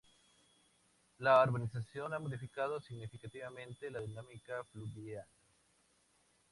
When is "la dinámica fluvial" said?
3.91-5.27